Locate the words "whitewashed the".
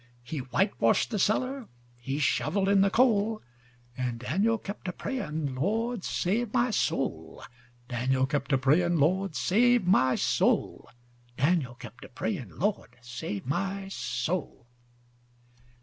0.39-1.19